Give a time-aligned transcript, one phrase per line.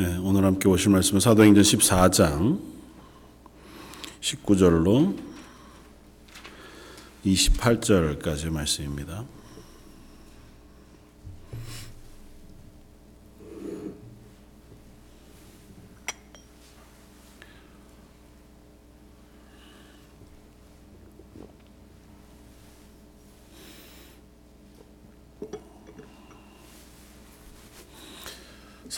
[0.00, 2.58] 네, 오늘 함께 보실 말씀은 사도행전 14장
[4.22, 5.14] 19절로
[7.26, 9.24] 28절까지 말씀입니다.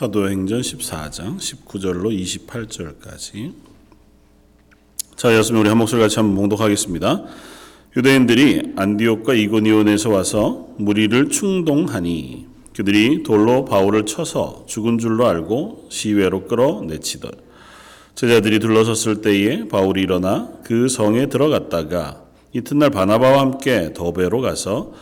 [0.02, 3.52] 사도행전 14장 19절로 28절까지.
[5.14, 7.22] 자, 여러분 우리 한 목소리 같이 한번 봉독하겠습니다.
[7.96, 17.30] 유대인들이 안디옥과 이고니온에서 와서 무리를 충동하니 그들이 돌로 바울을 쳐서 죽은 줄로 알고 시외로 끌어내치더
[18.16, 24.94] 제자들이 둘러섰을 때에 바울이 일어나 그 성에 들어갔다가 이튿날 바나바와 함께 더베로 가서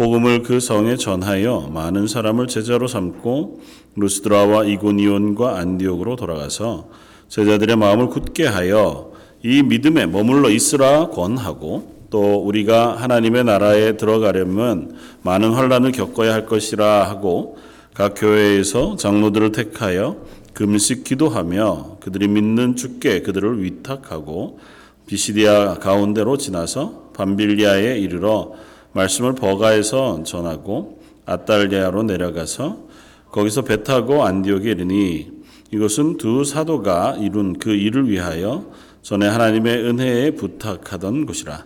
[0.00, 3.60] 복음을 그 성에 전하여 많은 사람을 제자로 삼고
[3.96, 6.88] 루스드라와 이고니온과 안디옥으로 돌아가서
[7.28, 9.12] 제자들의 마음을 굳게 하여
[9.42, 17.06] 이 믿음에 머물러 있으라 권하고 또 우리가 하나님의 나라에 들어가려면 많은 환란을 겪어야 할 것이라
[17.06, 17.58] 하고
[17.92, 24.60] 각 교회에서 장로들을 택하여 금식 기도하며 그들이 믿는 주께 그들을 위탁하고
[25.06, 28.54] 비시디아 가운데로 지나서 밤빌리아에 이르러
[28.92, 32.88] 말씀을 버가에서 전하고 아달리아로 내려가서
[33.30, 35.30] 거기서 배 타고 안디옥에 이르니
[35.72, 38.66] 이것은 두 사도가 이룬 그 일을 위하여
[39.02, 41.64] 전에 하나님의 은혜에 부탁하던 곳이라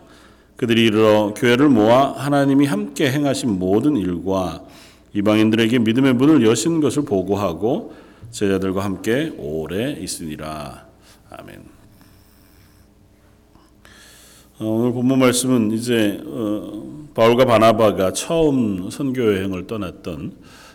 [0.56, 4.62] 그들이 이르러 교회를 모아 하나님이 함께 행하신 모든 일과
[5.14, 7.94] 이방인들에게 믿음의 문을 여신 것을 보고하고
[8.30, 10.86] 제자들과 함께 오래 있으니라
[11.30, 11.74] 아멘.
[14.60, 20.32] 어, 오늘 본문 말씀은 이제 어, 바울과 바나바가 처음 선교 여행을 떠났던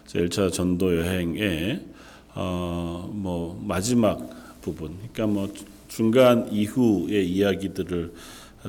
[0.07, 1.85] 1차 전도 여행의
[2.33, 4.29] 어, 뭐 마지막
[4.61, 5.53] 부분, 그러니까 뭐
[5.89, 8.13] 중간 이후의 이야기들을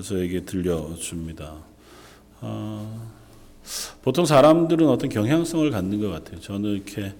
[0.02, 1.54] 저에게 들려줍니다.
[2.40, 3.10] 어,
[4.02, 6.40] 보통 사람들은 어떤 경향성을 갖는 것 같아요.
[6.40, 7.14] 저는 이렇게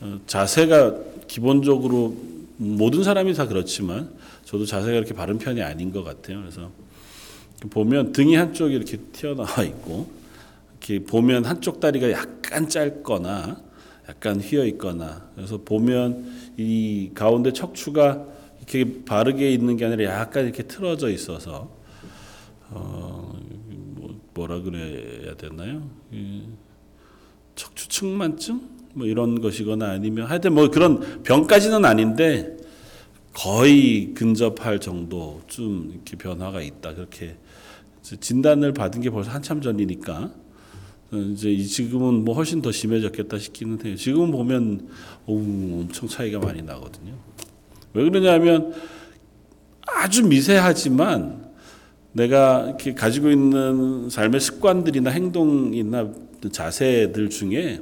[0.00, 0.94] 어, 자세가
[1.26, 2.16] 기본적으로
[2.58, 4.10] 모든 사람이 다 그렇지만
[4.44, 6.40] 저도 자세가 이렇게 바른 편이 아닌 것 같아요.
[6.40, 6.70] 그래서
[7.68, 10.10] 보면 등이 한쪽이 이렇게 튀어나와 있고
[10.72, 13.60] 이렇게 보면 한쪽 다리가 약간 짧거나
[14.08, 18.26] 약간 휘어 있거나 그래서 보면 이 가운데 척추가
[18.58, 21.70] 이렇게 바르게 있는 게 아니라 약간 이렇게 틀어져 있어서
[22.70, 23.38] 어
[24.34, 25.82] 뭐라 그래야 되나요?
[27.54, 28.60] 척추 측만증
[28.94, 32.56] 뭐 이런 것이거나 아니면 하여튼 뭐 그런 병까지는 아닌데
[33.32, 37.36] 거의 근접할 정도쯤 이렇게 변화가 있다 그렇게
[38.02, 40.32] 진단을 받은 게 벌써 한참 전이니까
[41.12, 43.96] 어, 이제 지금은 뭐 훨씬 더 심해졌겠다 싶기는 해요.
[43.96, 44.88] 지금 보면
[45.26, 47.14] 오, 엄청 차이가 많이 나거든요.
[47.92, 48.72] 왜 그러냐면
[49.86, 51.50] 아주 미세하지만
[52.12, 56.12] 내가 이렇게 가지고 있는 삶의 습관들이나 행동이나
[56.50, 57.80] 자세들 중에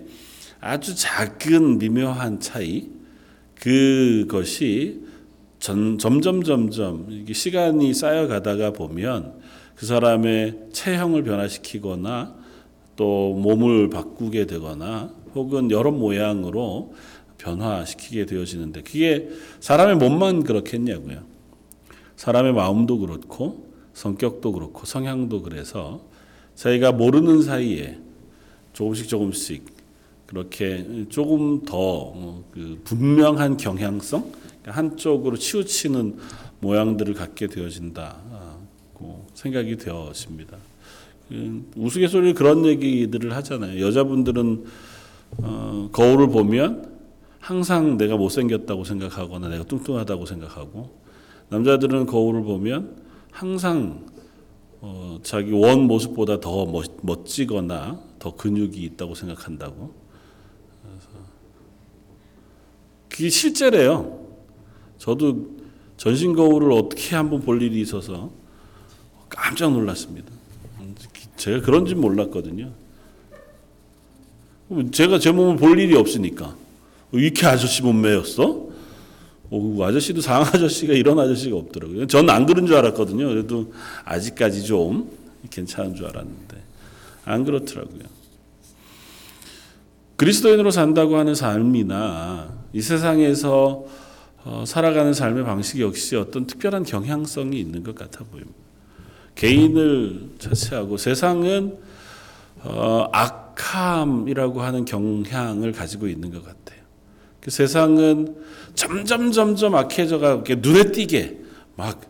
[0.60, 2.88] 아주 작은 미묘한 차이
[3.54, 5.02] 그것이
[5.58, 9.40] 전, 점점 점점 시간이 쌓여가다가 보면
[9.78, 12.34] 그 사람의 체형을 변화시키거나
[12.96, 16.94] 또 몸을 바꾸게 되거나 혹은 여러 모양으로
[17.38, 19.28] 변화시키게 되어지는데 그게
[19.60, 21.20] 사람의 몸만 그렇겠냐고요.
[22.16, 26.00] 사람의 마음도 그렇고 성격도 그렇고 성향도 그래서
[26.56, 28.00] 저희가 모르는 사이에
[28.72, 29.64] 조금씩 조금씩
[30.26, 36.16] 그렇게 조금 더그 분명한 경향성 그러니까 한쪽으로 치우치는
[36.58, 38.47] 모양들을 갖게 되어진다.
[39.38, 40.56] 생각이 되었습니다.
[41.28, 43.80] 그 우스갯소리로 그런 얘기들을 하잖아요.
[43.86, 44.64] 여자분들은
[45.38, 46.98] 어, 거울을 보면
[47.38, 50.90] 항상 내가 못생겼다고 생각하거나 내가 뚱뚱하다고 생각하고
[51.50, 52.96] 남자들은 거울을 보면
[53.30, 54.06] 항상
[54.80, 59.94] 어, 자기 원 모습보다 더 멋, 멋지거나 더 근육이 있다고 생각한다고.
[63.08, 64.26] 그게 실제래요.
[64.98, 65.58] 저도
[65.96, 68.30] 전신 거울을 어떻게 한번 볼 일이 있어서
[69.28, 70.30] 깜짝 놀랐습니다.
[71.36, 72.72] 제가 그런지 몰랐거든요.
[74.92, 76.54] 제가 제 몸을 볼 일이 없으니까
[77.12, 78.68] 이렇게 아저씨 몸매였어?
[79.50, 82.06] 오, 아저씨도 상 아저씨가 이런 아저씨가 없더라고요.
[82.06, 83.28] 저는 안 그런 줄 알았거든요.
[83.28, 83.72] 그래도
[84.04, 85.10] 아직까지 좀
[85.50, 86.56] 괜찮은 줄 알았는데
[87.24, 88.18] 안 그렇더라고요.
[90.16, 93.86] 그리스도인으로 산다고 하는 삶이나 이 세상에서
[94.44, 98.67] 어, 살아가는 삶의 방식 역시 어떤 특별한 경향성이 있는 것 같아 보입니다.
[99.38, 101.78] 개인을 자체하고 세상은
[102.64, 106.80] 어, 악함이라고 하는 경향을 가지고 있는 것 같아요.
[107.40, 108.36] 그 세상은
[108.74, 111.38] 점점 점점 악해져가 눈에 띄게
[111.76, 112.00] 막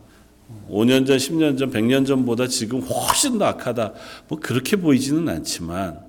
[0.71, 3.93] 5년 전, 10년 전, 100년 전보다 지금 훨씬 더 악하다.
[4.27, 5.99] 뭐 그렇게 보이지는 않지만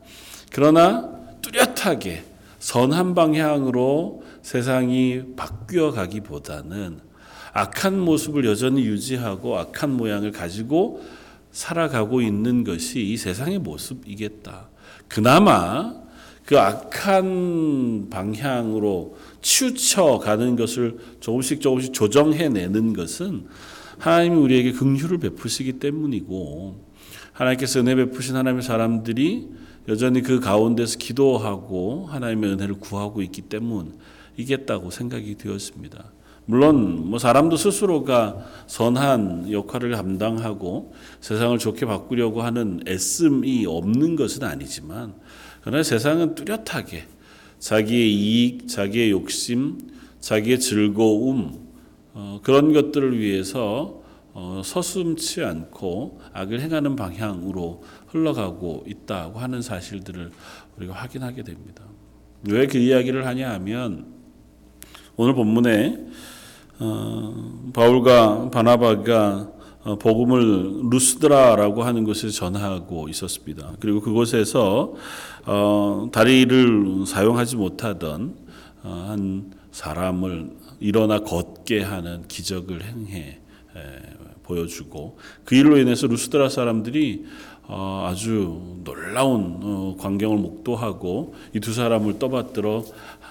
[0.50, 1.10] 그러나
[1.42, 2.24] 뚜렷하게
[2.58, 7.09] 선한 방향으로 세상이 바뀌어 가기보다는
[7.52, 11.02] 악한 모습을 여전히 유지하고 악한 모양을 가지고
[11.52, 14.68] 살아가고 있는 것이 이 세상의 모습이겠다.
[15.08, 15.94] 그나마
[16.44, 23.46] 그 악한 방향으로 치우쳐 가는 것을 조금씩 조금씩 조정해 내는 것은
[23.98, 26.84] 하나님이 우리에게 긍휼을 베푸시기 때문이고
[27.32, 29.48] 하나님께서 은혜 베푸신 하나님의 사람들이
[29.88, 36.12] 여전히 그 가운데서 기도하고 하나님의 은혜를 구하고 있기 때문이겠다고 생각이 되었습니다.
[36.50, 45.14] 물론 뭐 사람도 스스로가 선한 역할을 감당하고 세상을 좋게 바꾸려고 하는 애씀이 없는 것은 아니지만
[45.60, 47.04] 그러나 세상은 뚜렷하게
[47.60, 49.78] 자기의 이익, 자기의 욕심,
[50.18, 51.68] 자기의 즐거움
[52.14, 54.02] 어, 그런 것들을 위해서
[54.32, 60.32] 어, 서슴치 않고 악을 행하는 방향으로 흘러가고 있다고 하는 사실들을
[60.78, 61.84] 우리가 확인하게 됩니다.
[62.48, 64.06] 왜 그 이야기를 하냐 하면
[65.14, 66.29] 오늘 본문에 어,
[67.72, 69.48] 바울과 바나바가
[69.82, 73.72] 어, 복음을 루스드라라고 하는 곳에 전하고 있었습니다.
[73.80, 74.92] 그리고 그곳에서
[75.46, 78.34] 어, 다리를 사용하지 못하던
[78.82, 80.50] 어, 한 사람을
[80.80, 83.40] 일어나 걷게 하는 기적을 행해 에,
[84.42, 87.24] 보여주고 그 일로 인해서 루스드라 사람들이
[87.66, 92.84] 어, 아주 놀라운 어, 광경을 목도하고 이 두 사람을 떠받들어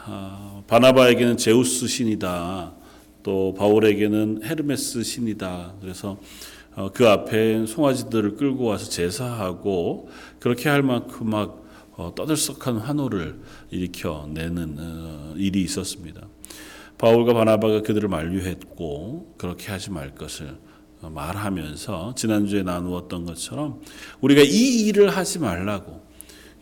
[0.05, 2.78] 아, 바나바에게는 제우스 신이다.
[3.23, 5.75] 또 바울에게는 헤르메스 신이다.
[5.81, 6.17] 그래서
[6.75, 11.65] 어, 그 앞에 송아지들을 끌고 와서 제사하고 그렇게 할 만큼 막
[11.97, 16.21] 어, 떠들썩한 환호를 일으켜내는 어, 일이 있었습니다.
[16.97, 20.57] 바울과 바나바가 그들을 만류했고 그렇게 하지 말 것을
[21.01, 23.81] 말하면서 지난주에 나누었던 것처럼
[24.19, 26.08] 우리가 이 일을 하지 말라고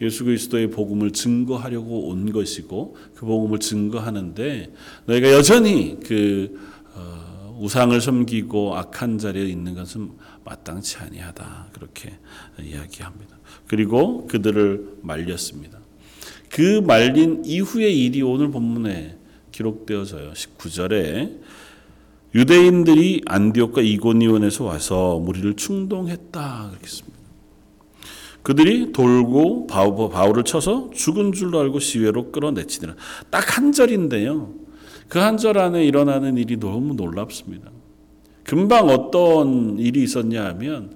[0.02, 4.74] 예수 그리스도의 복음을 증거하려고 온 것이고 그 복음을 증거하는데
[5.06, 6.60] 너희가 여전히 그
[6.94, 10.12] 어, 우상을 섬기고 악한 자리에 있는 것은
[10.46, 12.14] 마땅치 아니하다 그렇게
[12.62, 13.38] 이야기합니다.
[13.68, 15.80] 그리고 그들을 말렸습니다.
[16.50, 19.18] 그 말린 이후의 일이 오늘 본문에
[19.52, 20.34] 기록되어져요.
[20.34, 21.40] 19절에
[22.36, 27.17] 유대인들이 안디옥과 이고니온에서 와서 무리를 충동했다 그렇게 습니다
[28.48, 32.96] 그들이 돌고 바울을 쳐서 죽은 줄로 알고 시외로 끌어내치더라.
[33.30, 34.54] 딱 한 절인데요.
[35.10, 37.70] 그 한 절 안에 일어나는 일이 너무 놀랍습니다.
[38.46, 40.96] 금방 어떤 일이 있었냐 하면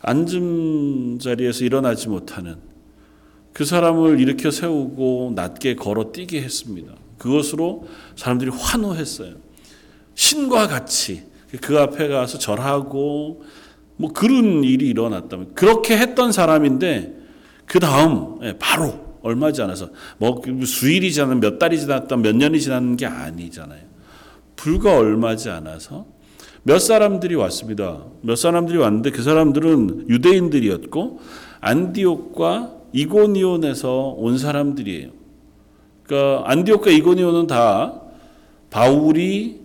[0.00, 2.56] 앉은 자리에서 일어나지 못하는
[3.52, 6.94] 그 사람을 일으켜 세우고 낮게 걸어 뛰게 했습니다.
[7.18, 9.34] 그것으로 사람들이 환호했어요.
[10.14, 11.24] 신과 같이
[11.60, 13.44] 그 앞에 가서 절하고
[13.96, 17.14] 뭐 그런 일이 일어났다면 그렇게 했던 사람인데
[17.64, 19.88] 그 다음 예, 바로 얼마 지 않아서
[20.18, 23.80] 뭐 수일이 지난 몇 달이 지났다 몇 년이 지난 게 아니잖아요.
[24.54, 26.06] 불과 얼마 지 않아서
[26.62, 28.04] 몇 사람들이 왔습니다.
[28.22, 31.20] 몇 사람들이 왔는데 그 사람들은 유대인들이었고
[31.60, 35.10] 안디옥과 이고니온에서 온 사람들이에요.
[36.04, 38.00] 그러니까 안디옥과 이고니온은 다
[38.70, 39.60] 바울이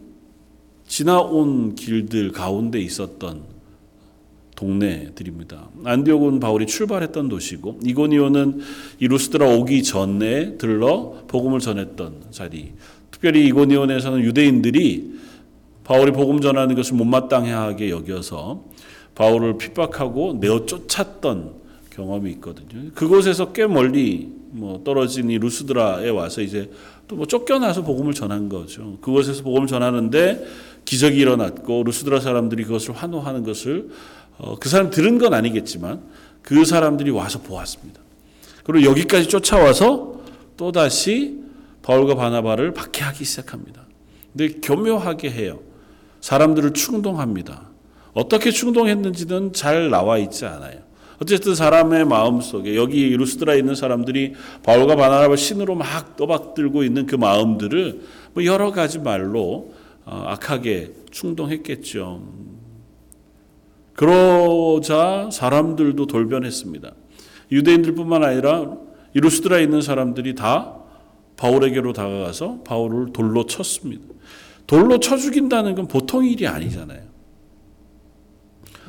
[0.87, 3.50] 지나온 길들 가운데 있었던
[4.61, 5.69] 동네들입니다.
[5.83, 8.61] 안디옥은 바울이 출발했던 도시고 이고니온은
[8.99, 12.73] 이 루스드라 오기 전에 들러 복음을 전했던 자리.
[13.09, 15.19] 특별히 이고니온에서는 유대인들이
[15.83, 18.65] 바울이 복음 전하는 것을 못마땅하게 여겨서
[19.15, 21.53] 바울을 핍박하고 내어 쫓았던
[21.89, 22.91] 경험이 있거든요.
[22.93, 26.69] 그곳에서 꽤 멀리 뭐 떨어진 이 루스드라에 와서 이제
[27.07, 28.97] 또 뭐 쫓겨나서 복음을 전한 거죠.
[29.01, 30.45] 그곳에서 복음을 전하는데
[30.85, 33.89] 기적이 일어났고 루스드라 사람들이 그것을 환호하는 것을
[34.41, 36.01] 어, 그 사람 들은 건 아니겠지만
[36.41, 38.01] 그 사람들이 와서 보았습니다.
[38.63, 40.19] 그리고 여기까지 쫓아와서
[40.57, 41.39] 또 다시
[41.83, 43.85] 바울과 바나바를 박해하기 시작합니다.
[44.33, 45.59] 근데 교묘하게 해요.
[46.21, 47.69] 사람들을 충동합니다.
[48.13, 50.79] 어떻게 충동했는지는 잘 나와 있지 않아요.
[51.21, 54.33] 어쨌든 사람의 마음 속에 여기 루스드라에 있는 사람들이
[54.63, 58.01] 바울과 바나바를 신으로 막 떠박들고 있는 그 마음들을
[58.33, 62.50] 뭐 여러 가지 말로 어, 악하게 충동했겠죠.
[64.01, 66.91] 그러자 사람들도 돌변했습니다.
[67.51, 68.75] 유대인들뿐만 아니라
[69.13, 70.75] 이루스드라에 있는 사람들이 다
[71.37, 74.03] 바울에게로 다가가서 바울을 돌로 쳤습니다.
[74.65, 77.03] 돌로 쳐 죽인다는 건 보통 일이 아니잖아요.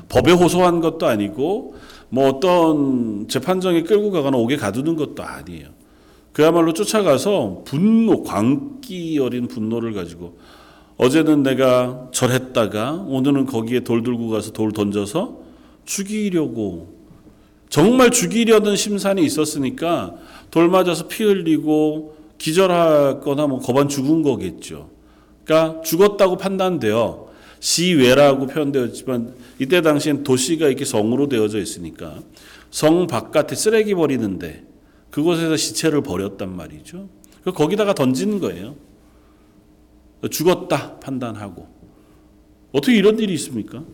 [0.09, 1.75] 법에 호소한 것도 아니고
[2.09, 5.69] 뭐 어떤 재판정에 끌고 가거나 옥에 가두는 것도 아니에요.
[6.33, 10.39] 그야말로 쫓아가서 분노, 광기 어린 분노를 가지고
[11.03, 15.41] 어제는 내가 절했다가 오늘은 거기에 돌 들고 가서 돌 던져서
[15.85, 16.95] 죽이려고
[17.69, 20.15] 정말 죽이려던 심산이 있었으니까
[20.53, 24.91] 돌 맞아서 피 흘리고 기절하거나 뭐 거반 죽은 거겠죠.
[25.45, 32.21] 그러니까 죽었다고 판단되어 시외라고 표현되었지만 이때 당시엔 도시가 이렇게 성으로 되어져 있으니까
[32.71, 34.65] 성 바깥에 쓰레기 버리는데
[35.11, 37.09] 그곳에서 시체를 버렸단 말이죠.
[37.57, 38.77] 거기다가 던지는 거예요.
[40.29, 41.69] 죽었다 판단하고
[42.73, 43.85] 어떻게 이런 일이 있습니까?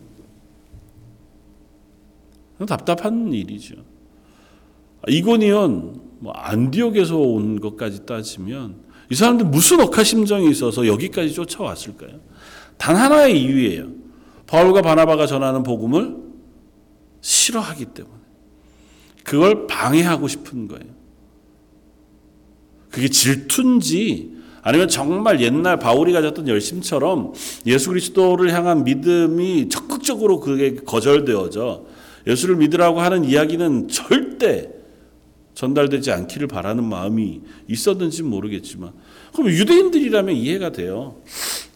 [2.67, 3.75] 답답한 일이죠.
[5.07, 12.19] 이고니온 뭐 안디옥에서 온 것까지 따지면 이 사람들 무슨 억하 심정이 있어서 여기까지 쫓아왔을까요?
[12.77, 13.91] 단 하나의 이유예요.
[14.45, 16.17] 바울과 바나바가 전하는 복음을
[17.21, 18.15] 싫어하기 때문에
[19.23, 20.99] 그걸 방해하고 싶은 거예요.
[22.89, 27.33] 그게 질투인지 아니면 정말 옛날 바울이 가졌던 열심처럼
[27.65, 31.83] 예수 그리스도를 향한 믿음이 적극적으로 그게 거절되어져
[32.27, 34.69] 예수를 믿으라고 하는 이야기는 절대
[35.53, 38.91] 전달되지 않기를 바라는 마음이 있었는지 모르겠지만
[39.33, 41.15] 그럼 유대인들이라면 이해가 돼요.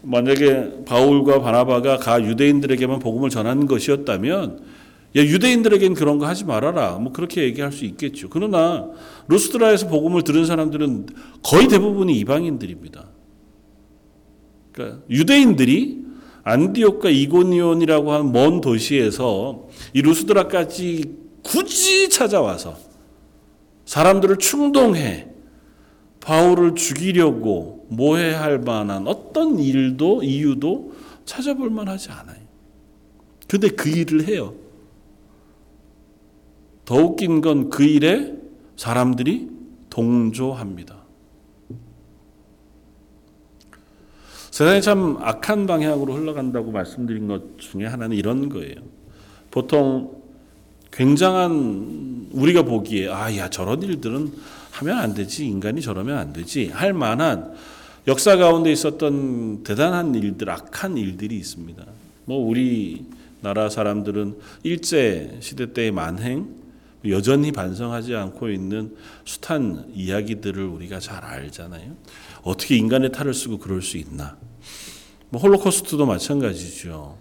[0.02, 4.73] 만약에 바울과 바나바가 가 유대인들에게만 복음을 전하는 것이었다면
[5.16, 6.98] 야, 유대인들에겐 그런 거 하지 말아라.
[6.98, 8.28] 뭐 그렇게 얘기할 수 있겠죠.
[8.30, 8.90] 그러나
[9.28, 11.06] 루스드라에서 복음을 들은 사람들은
[11.42, 13.08] 거의 대부분이 이방인들입니다.
[14.72, 16.04] 그러니까 유대인들이
[16.42, 22.76] 안디옥과 이고니온이라고 하는 먼 도시에서 이 루스드라까지 굳이 찾아와서
[23.86, 25.28] 사람들을 충동해
[26.20, 30.94] 바울을 죽이려고 모해할 만한 어떤 일도 이유도
[31.24, 32.42] 찾아볼 만하지 않아요.
[33.46, 34.54] 근데 그 일을 해요.
[36.84, 38.34] 더 웃긴 건 그 일에
[38.76, 39.48] 사람들이
[39.90, 40.96] 동조합니다.
[44.50, 48.76] 세상이 참 악한 방향으로 흘러간다고 말씀드린 것 중에 하나는 이런 거예요.
[49.50, 50.22] 보통
[50.92, 54.32] 굉장한 우리가 보기에 아 야 저런 일들은
[54.72, 57.52] 하면 안 되지 인간이 저러면 안 되지 할 만한
[58.06, 61.84] 역사 가운데 있었던 대단한 일들 악한 일들이 있습니다.
[62.26, 63.04] 뭐 우리
[63.40, 66.63] 나라 사람들은 일제 시대 때의 만행
[67.10, 71.96] 여전히 반성하지 않고 있는 숱한 이야기들을 우리가 잘 알잖아요.
[72.42, 74.36] 어떻게 인간의 탈을 쓰고 그럴 수 있나?
[75.28, 77.18] 뭐 홀로코스트도 마찬가지죠.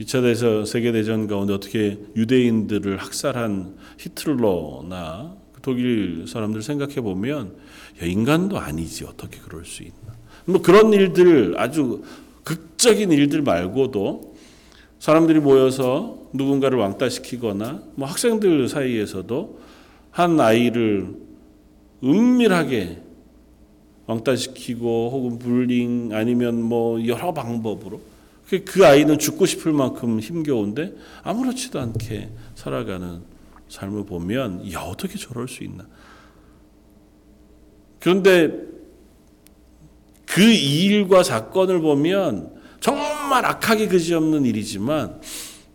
[0.00, 7.56] 2차 세계 대전 가운데 어떻게 유대인들을 학살한 히틀러나 독일 사람들 생각해 보면
[8.02, 10.14] 야, 인간도 아니지 어떻게 그럴 수 있나.
[10.46, 12.02] 뭐 그런 일들 아주
[12.42, 14.33] 극적인 일들 말고도
[15.04, 19.60] 사람들이 모여서 누군가를 왕따시키거나 뭐 학생들 사이에서도
[20.10, 21.14] 한 아이를
[22.02, 23.02] 은밀하게
[24.06, 28.00] 왕따시키고 혹은 불링 아니면 뭐 여러 방법으로
[28.64, 33.20] 그 아이는 죽고 싶을 만큼 힘겨운데 아무렇지도 않게 살아가는
[33.68, 35.86] 삶을 보면 야 어떻게 저럴 수 있나?
[38.00, 38.58] 그런데
[40.24, 45.20] 그 일과 사건을 보면 정말 악하게 그지없는 일이지만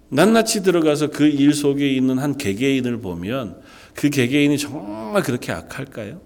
[0.09, 3.61] 낱낱이 들어가서 그 일 속에 있는 한 개개인을 보면
[3.93, 6.21] 그 개개인이 정말 그렇게 악할까요?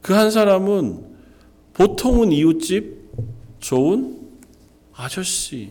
[0.00, 1.04] 그 한 사람은
[1.74, 3.02] 보통은 이웃집
[3.60, 4.18] 좋은
[4.94, 5.70] 아저씨.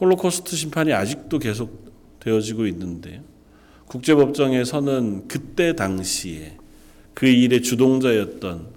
[0.00, 3.22] 홀로코스트 심판이 아직도 계속 되어지고 있는데
[3.86, 6.56] 국제법정에서는 그때 당시에
[7.12, 8.68] 그 일의 주동자였던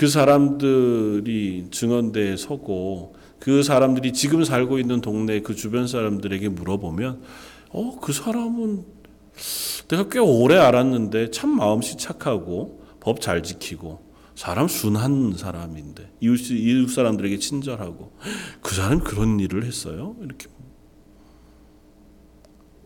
[0.00, 7.20] 그 사람들이 증언대에 서고 그 사람들이 지금 살고 있는 동네 그 주변 사람들에게 물어보면
[7.68, 8.82] 어, 그 사람은
[9.88, 14.00] 내가 꽤 오래 알았는데 참 마음씨 착하고 법 잘 지키고
[14.34, 18.12] 사람 순한 사람인데 이웃, 이웃 사람들에게 친절하고
[18.62, 20.16] 그 사람이 그런 일을 했어요?
[20.22, 20.46] 이렇게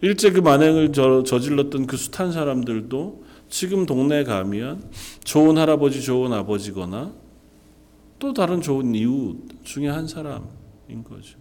[0.00, 4.90] 일제 그 만행을 저, 저질렀던 그 숱한 사람들도 지금 동네에 가면
[5.22, 7.12] 좋은 할아버지, 좋은 아버지거나
[8.18, 11.38] 또 다른 좋은 이웃 중에 한 사람인 거죠.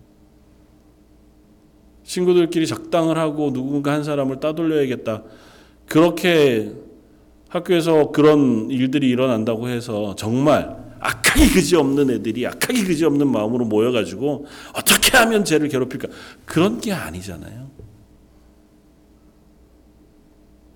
[2.03, 5.23] 친구들끼리 작당을 하고 누군가 한 사람을 따돌려야겠다.
[5.87, 6.73] 그렇게
[7.49, 14.45] 학교에서 그런 일들이 일어난다고 해서 정말 악하기 그지 없는 애들이 악하기 그지 없는 마음으로 모여가지고
[14.73, 16.07] 어떻게 하면 쟤를 괴롭힐까?
[16.45, 17.72] 그런 게 아니잖아요.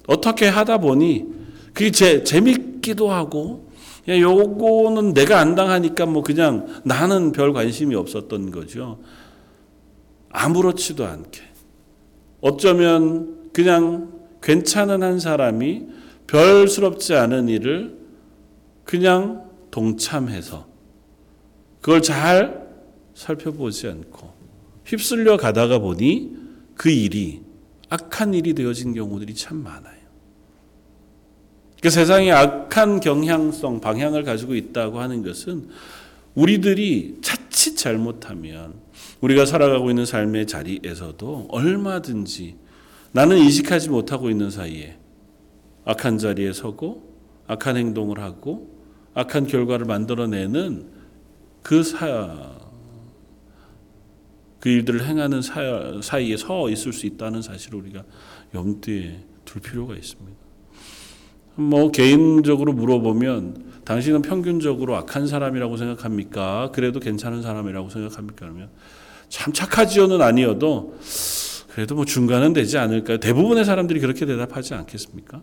[0.07, 1.25] 어떻게 하다 보니
[1.73, 3.69] 그게 재, 재밌기도 하고
[4.09, 8.99] 야, 요거는 내가 안 당하니까 뭐 그냥 나는 별 관심이 없었던 거죠.
[10.29, 11.41] 아무렇지도 않게.
[12.41, 14.11] 어쩌면 그냥
[14.41, 15.87] 괜찮은 한 사람이
[16.27, 17.97] 별스럽지 않은 일을
[18.83, 20.65] 그냥 동참해서
[21.81, 22.67] 그걸 잘
[23.13, 24.31] 살펴보지 않고
[24.85, 26.35] 휩쓸려 가다가 보니
[26.75, 27.41] 그 일이
[27.89, 29.96] 악한 일이 되어진 경우들이 참 많아요.
[31.81, 35.69] 그 세상에 악한 경향성, 방향을 가지고 있다고 하는 것은
[36.33, 38.75] 우리들이 자칫 잘못하면
[39.21, 42.55] 우리가 살아가고 있는 삶의 자리에서도 얼마든지
[43.11, 44.97] 나는 인식하지 못하고 있는 사이에
[45.85, 47.15] 악한 자리에 서고
[47.47, 48.75] 악한 행동을 하고
[49.13, 50.91] 악한 결과를 만들어내는
[51.63, 52.59] 그 사,
[54.59, 58.03] 그 일들을 행하는 사, 사이에 서 있을 수 있다는 사실을 우리가
[58.53, 60.46] 염두에 둘 필요가 있습니다.
[61.57, 66.71] 뭐 개인적으로 물어보면 당신은 평균적으로 악한 사람이라고 생각합니까?
[66.73, 68.45] 그래도 괜찮은 사람이라고 생각합니까?
[68.45, 68.69] 그러면
[69.29, 70.97] 참 착하지요는 아니어도
[71.69, 73.19] 그래도 뭐 중간은 되지 않을까요?
[73.19, 75.41] 대부분의 사람들이 그렇게 대답하지 않겠습니까?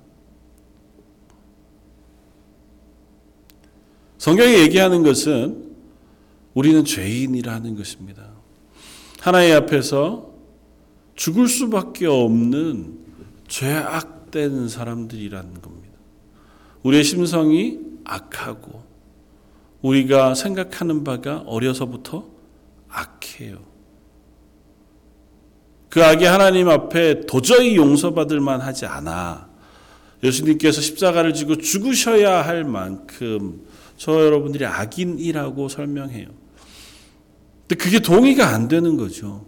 [4.18, 5.74] 성경이 얘기하는 것은
[6.54, 8.30] 우리는 죄인이라는 것입니다.
[9.20, 10.32] 하나님 앞에서
[11.14, 12.98] 죽을 수밖에 없는
[13.48, 15.83] 죄악된 사람들이라는 겁니다.
[16.84, 18.84] 우리의 심성이 악하고
[19.82, 22.26] 우리가 생각하는 바가 어려서부터
[22.88, 23.58] 악해요.
[25.88, 29.48] 그 악이 하나님 앞에 도저히 용서받을 만하지 않아.
[30.22, 36.28] 예수님께서 십자가를 지고 죽으셔야 할 만큼 저 여러분들이 악인이라고 설명해요.
[37.60, 39.46] 근데 그게 동의가 안 되는 거죠.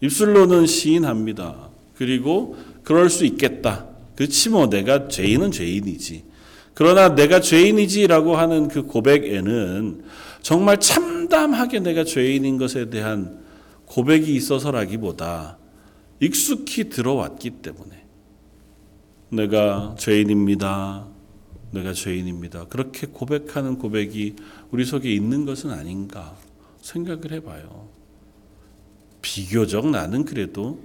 [0.00, 1.70] 입술로는 시인합니다.
[1.98, 3.86] 그리고 그럴 수 있겠다.
[4.14, 6.24] 그렇지 뭐 내가 죄인은 죄인이지.
[6.72, 10.04] 그러나 내가 죄인이지라고 하는 그 고백에는
[10.40, 13.40] 정말 참담하게 내가 죄인인 것에 대한
[13.86, 15.58] 고백이 있어서라기보다
[16.20, 18.04] 익숙히 들어왔기 때문에
[19.30, 21.04] 내가 죄인입니다.
[21.72, 22.66] 내가 죄인입니다.
[22.66, 24.36] 그렇게 고백하는 고백이
[24.70, 26.36] 우리 속에 있는 것은 아닌가
[26.80, 27.88] 생각을 해봐요.
[29.20, 30.78] 비교적 나는 그래도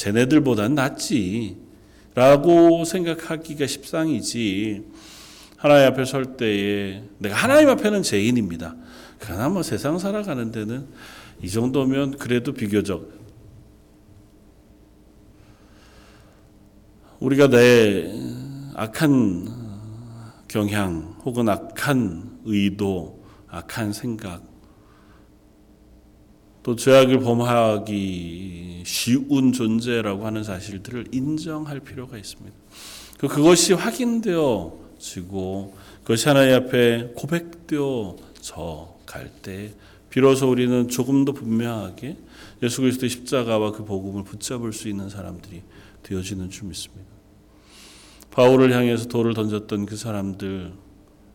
[0.00, 1.58] 쟤네들보단 낫지.
[2.14, 4.82] 라고 생각하기가 십상이지.
[5.58, 8.76] 하나님 앞에 설 때에 내가 하나님 앞에는 죄인입니다.
[9.18, 10.86] 그러나 뭐 세상 살아가는 데는
[11.42, 13.12] 이 정도면 그래도 비교적
[17.18, 18.10] 우리가 내
[18.76, 19.48] 악한
[20.48, 24.49] 경향 혹은 악한 의도, 악한 생각,
[26.62, 32.54] 또 죄악을 범하기 쉬운 존재라고 하는 사실들을 인정할 필요가 있습니다.
[33.18, 39.72] 그 그것이 확인되어지고 그것이 하나님 앞에 고백되어져 갈 때
[40.10, 42.16] 비로소 우리는 조금 더 분명하게
[42.62, 45.62] 예수 그리스도의 십자가와 그 복음을 붙잡을 수 있는 사람들이
[46.02, 47.08] 되어지는 줄 믿습니다.
[48.30, 50.72] 바울을 향해서 돌을 던졌던 그 사람들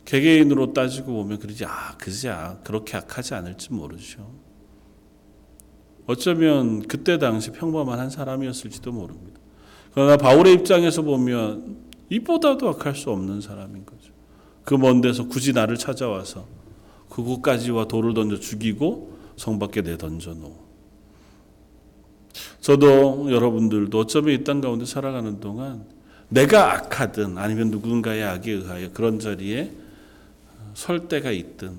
[0.03, 4.44] 개개인으로 따지고 보면 그러지 아 그지 아 그렇게 악하지 않을지 모르죠.
[6.07, 9.39] 어쩌면 그때 당시 평범한 한 사람이었을지도 모릅니다.
[9.93, 11.77] 그러나 바울의 입장에서 보면
[12.09, 14.13] 이보다도 악할 수 없는 사람인 거죠.
[14.63, 16.45] 그 먼 데서 굳이 나를 찾아와서
[17.09, 20.65] 그곳까지와 돌을 던져 죽이고 성 밖에 내던져 놓고
[22.61, 25.85] 저도 여러분들도 어쩌면 이 땅 가운데 살아가는 동안
[26.29, 29.71] 내가 악하든 아니면 누군가의 악에 의하여 그런 자리에
[30.73, 31.73] 설 때가 있든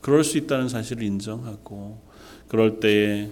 [0.00, 1.98] 그럴 수 있다는 사실을 인정하고
[2.48, 3.30] 그럴 때에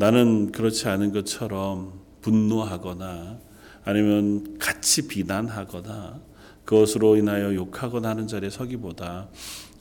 [0.00, 3.38] 나는 그렇지 않은 것처럼 분노하거나
[3.84, 6.22] 아니면 같이 비난하거나
[6.64, 9.28] 그것으로 인하여 욕하거나 하는 자리에 서기보다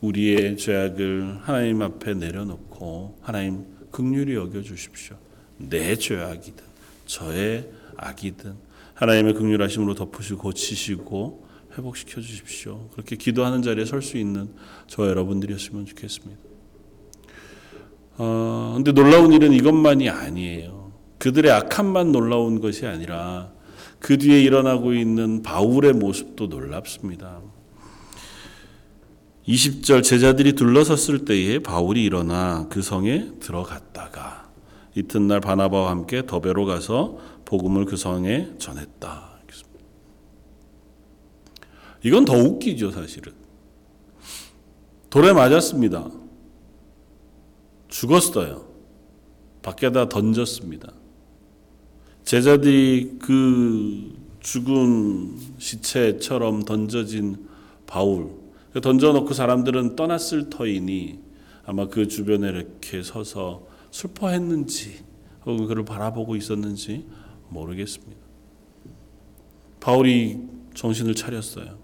[0.01, 5.15] 우리의 죄악을 하나님 앞에 내려놓고 하나님 극률이 여겨 주십시오.
[5.57, 6.65] 내 죄악이든
[7.05, 8.55] 저의 악이든
[8.95, 12.89] 하나님의 극률하심으로 덮으시고 고치시고 회복시켜 주십시오.
[12.91, 14.49] 그렇게 기도하는 자리에 설 수 있는
[14.87, 16.48] 저 여러분들이었으면 좋겠습니다.
[18.19, 20.91] 어, 근데 놀라운 일은 이것만이 아니에요.
[21.19, 23.51] 그들의 악함만 놀라운 것이 아니라
[23.99, 27.39] 그 뒤에 일어나고 있는 바울의 모습도 놀랍습니다.
[29.47, 34.49] 20절 제자들이 둘러섰을 때에 바울이 일어나 그 성에 들어갔다가
[34.95, 39.29] 이튿날 바나바와 함께 더베로 가서 복음을 그 성에 전했다.
[42.03, 43.33] 이건 더 웃기죠, 사실은.
[45.09, 46.18] 돌에 맞았습니다.
[47.89, 48.65] 죽었어요.
[49.61, 50.93] 밖에다 던졌습니다.
[52.23, 57.47] 제자들이 그 죽은 시체처럼 던져진
[57.85, 58.29] 바울,
[58.81, 61.19] 던져놓고 사람들은 떠났을 터이니
[61.65, 65.03] 아마 그 주변에 이렇게 서서 슬퍼했는지
[65.45, 67.05] 혹은 그를 바라보고 있었는지
[67.49, 68.15] 모르겠습니다.
[69.79, 70.39] 바울이
[70.75, 71.79] 정신을 차렸어요.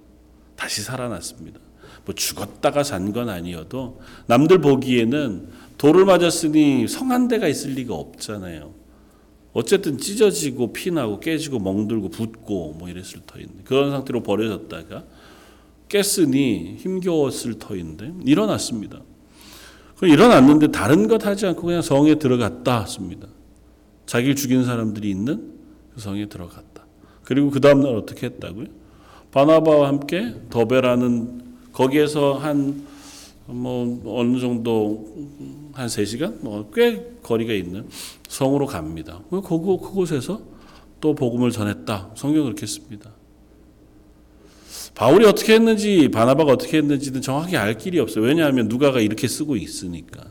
[0.55, 1.59] 다시 살아났습니다.
[2.05, 5.49] 뭐 죽었다가 산 건 아니어도 남들 보기에는
[5.85, 8.73] 돌을 맞았으니 성한 데가 있을 리가 없잖아요.
[9.53, 15.03] 어쨌든 찢어지고 피나고 깨지고 멍들고 붓고 뭐 이랬을 터인데 그런 상태로 버려졌다가
[15.87, 18.99] 깼으니 힘겨웠을 터인데 일어났습니다.
[19.97, 23.27] 그 일어났는데 다른 것 하지 않고 그냥 성에 들어갔다 했습니다.
[24.07, 25.53] 자기를 죽인 사람들이 있는
[25.93, 26.83] 그 성에 들어갔다.
[27.23, 28.65] 그리고 그 다음 날 어떻게 했다고요?
[29.31, 31.43] 바나바와 함께 더베라는
[31.73, 32.94] 거기에서 한
[33.47, 35.05] 뭐 어느 정도
[35.73, 37.87] 한 3시간 뭐 꽤 거리가 있는
[38.27, 39.21] 성으로 갑니다.
[39.29, 40.41] 그곳 그곳에서
[40.99, 42.11] 또 복음을 전했다.
[42.15, 43.11] 성경 그렇게 씁니다.
[44.95, 48.23] 바울이 어떻게 했는지 바나바가 어떻게 했는지는 정확히 알 길이 없어요.
[48.23, 50.23] 왜냐하면 누가가 이렇게 쓰고 있으니까.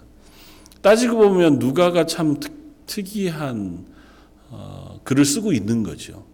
[0.80, 2.52] 따지고 보면 누가가 참 특,
[2.86, 3.86] 특이한
[4.50, 6.24] 어, 글을 쓰고 있는 거죠.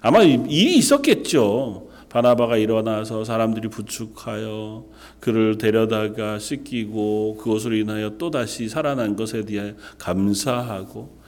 [0.00, 1.88] 아마 일이 있었겠죠.
[2.12, 4.84] 바나바가 일어나서 사람들이 부축하여
[5.18, 11.22] 그를 데려다가 씻기고 그것으로 인하여 또 다시 살아난 것에 대해 감사하고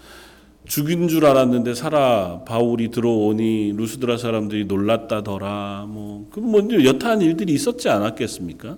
[0.66, 7.88] 죽인 줄 알았는데 살아 바울이 들어오니 루스드라 사람들이 놀랐다더라 뭐 그 뭐 여타한 일들이 있었지
[7.88, 8.77] 않았겠습니까?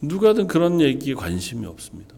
[0.00, 2.14] 누가든 그런 얘기에 관심이 없습니다.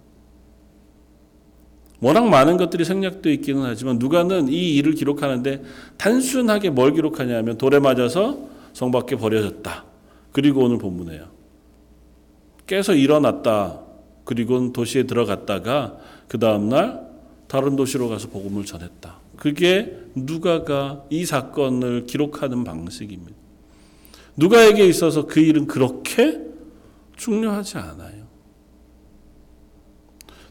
[2.00, 5.62] 워낙 많은 것들이 생략되어 있기는 하지만 누가는 이 일을 기록하는데
[5.96, 9.86] 단순하게 뭘 기록하냐면 돌에 맞아서 성 밖에 버려졌다.
[10.32, 11.28] 그리고 오늘 본문에요.
[12.66, 13.80] 깨서 일어났다.
[14.26, 15.96] 그리고 도시에 들어갔다가
[16.28, 17.00] 그 다음날
[17.48, 19.18] 다른 도시로 가서 복음을 전했다.
[19.38, 23.32] 그게 누가가 이 사건을 기록하는 방식입니다.
[24.36, 26.38] 누가에게 있어서 그 일은 그렇게
[27.16, 28.26] 중요하지 않아요.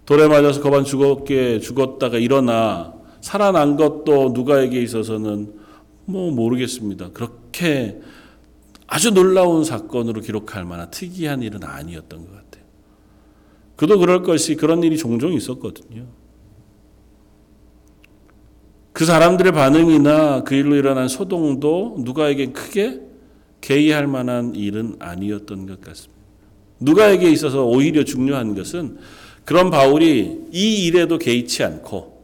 [0.08, 5.65] 돌에 맞아서 거반 죽었게 죽었다가 일어나 살아난 것도 누가에게 있어서는
[6.06, 7.10] 뭐 모르겠습니다.
[7.12, 8.00] 그렇게
[8.88, 12.64] 아주 놀라운 사건으로 기록할 만한 특이한 일은 아니었던 것 같아요.
[13.76, 16.06] 그도 그럴 것이 그런 일이 종종 있었거든요.
[18.94, 23.02] 그 사람들의 반응이나 그 일로 일어난 소동도 누가에게 크게
[23.60, 26.16] 개의할 만한 일은 아니었던 것 같습니다.
[26.80, 28.98] 누가에게 있어서 오히려 중요한 것은
[29.44, 32.24] 그런 바울이 이 일에도 개의치 않고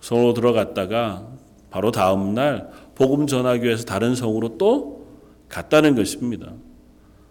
[0.00, 1.28] 성으로 들어갔다가
[1.70, 5.06] 바로 다음 날 복음 전하기 위해서 다른 성으로 또
[5.48, 6.52] 갔다는 것입니다.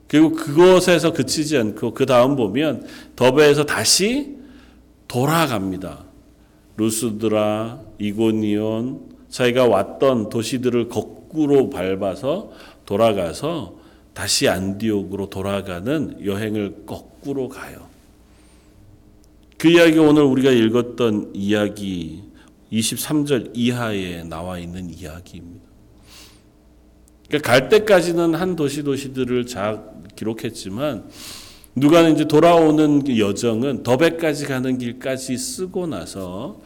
[0.08, 4.38] 그리고 그것에서 그치지 않고 그 다음 보면 더베에서 다시
[5.10, 6.06] 돌아갑니다.
[6.77, 12.51] 루스드라, 이고니온, 자기가 왔던 도시들을 거꾸로 밟아서
[12.86, 13.75] 돌아가서
[14.13, 17.88] 다시 안디옥으로 돌아가는 여행을 거꾸로 가요.
[19.58, 22.23] 그 이야기가 오늘 우리가 읽었던 이야기
[22.71, 25.65] 23절 이하에 나와 있는 이야기입니다.
[27.27, 29.84] 그러니까 갈 때까지는 한 도시 도시들을 잘
[30.15, 31.10] 기록했지만
[31.75, 36.60] 누가는 이제 돌아오는 그 여정은 더베까지 가는 길까지 쓰고 나서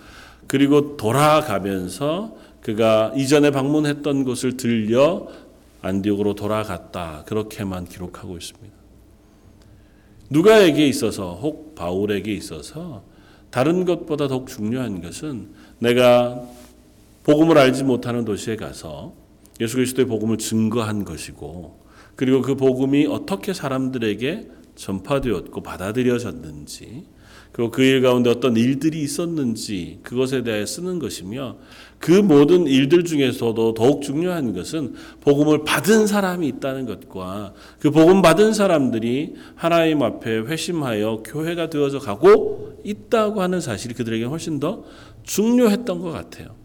[0.47, 5.27] 그리고 돌아가면서 그가 이전에 방문했던 곳을 들려
[5.81, 8.75] 안디옥으로 돌아갔다 그렇게만 기록하고 있습니다.
[10.29, 13.03] 누가에게 있어서 혹 바울에게 있어서
[13.49, 15.49] 다른 것보다 더욱 중요한 것은
[15.81, 16.47] 내가
[17.23, 19.13] 복음을 알지 못하는 도시에 가서
[19.59, 21.81] 예수 그리스도의 복음을 증거한 것이고
[22.15, 27.05] 그리고 그 복음이 어떻게 사람들에게 전파되었고 받아들여졌는지
[27.51, 31.57] 그리고 그 일 가운데 어떤 일들이 있었는지 그것에 대해 쓰는 것이며
[32.01, 38.53] 그 모든 일들 중에서도 더욱 중요한 것은 복음을 받은 사람이 있다는 것과 그 복음 받은
[38.53, 44.83] 사람들이 하나님 앞에 회심하여 교회가 되어서 가고 있다고 하는 사실이 그들에게 훨씬 더
[45.23, 46.59] 중요했던 것 같아요.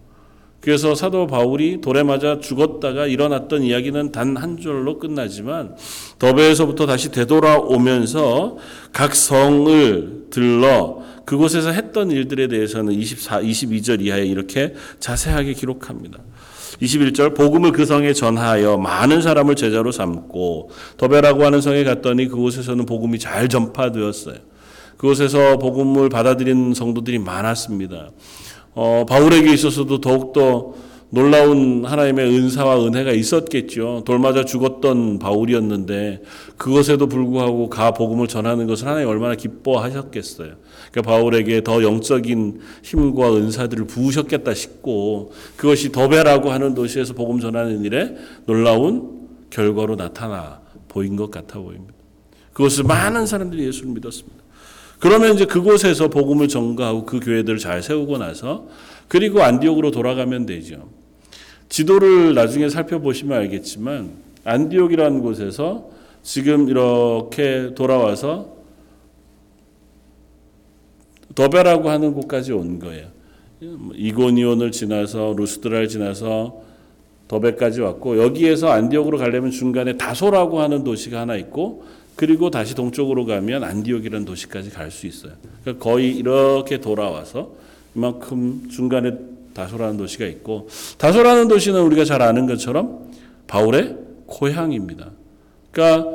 [0.61, 5.77] 그래서 사도 바울이 돌에 맞아 죽었다가 일어났던 이야기는 단 한 줄로 끝나지만
[6.19, 8.57] 더베에서부터 다시 되돌아오면서
[8.93, 16.21] 각 성을 들러 그곳에서 했던 일들에 대해서는 24, 22절 이하에 이렇게 자세하게 기록합니다.
[16.81, 23.19] 21절 복음을 그 성에 전하여 많은 사람을 제자로 삼고 더베라고 하는 성에 갔더니 그곳에서는 복음이
[23.19, 24.37] 잘 전파되었어요.
[24.97, 28.11] 그곳에서 복음을 받아들인 성도들이 많았습니다.
[28.75, 30.75] 어, 바울에게 있어서도 더욱더
[31.09, 34.03] 놀라운 하나님의 은사와 은혜가 있었겠죠.
[34.05, 36.23] 돌맞아 죽었던 바울이었는데
[36.57, 40.55] 그것에도 불구하고 가 복음을 전하는 것을 하나님 얼마나 기뻐하셨겠어요.
[40.97, 48.17] 그러니까 바울에게 더 영적인 힘과 은사들을 부으셨겠다 싶고 그것이 더베라고 하는 도시에서 복음 전하는 일에
[48.47, 51.93] 놀라운 결과로 나타나 보인 것 같아 보입니다.
[52.55, 54.39] 그것을 많은 사람들이 예수를 믿었습니다.
[54.99, 58.67] 그러면 이제 그곳에서 복음을 전가하고 그 교회들을 잘 세우고 나서
[59.07, 60.89] 그리고 안디옥으로 돌아가면 되죠.
[61.69, 64.13] 지도를 나중에 살펴보시면 알겠지만
[64.45, 65.91] 안디옥이라는 곳에서
[66.23, 68.56] 지금 이렇게 돌아와서
[71.37, 73.07] 더베라고 하는 곳까지 온 거예요.
[73.95, 76.63] 이고니온을 지나서 루스드라를 지나서
[77.29, 81.85] 더베까지 왔고 여기에서 안디옥으로 가려면 중간에 다소라고 하는 도시가 하나 있고
[82.17, 85.33] 그리고 다시 동쪽으로 가면 안디옥이라는 도시까지 갈 수 있어요.
[85.63, 87.53] 그러니까 거의 이렇게 돌아와서
[87.95, 89.13] 이만큼 중간에
[89.55, 90.69] 다소라는 도시가 있고
[90.99, 93.11] 다소라는 도시는 우리가 잘 아는 것처럼
[93.47, 93.97] 바울의
[94.27, 95.11] 고향입니다.
[95.71, 96.11] 그러니까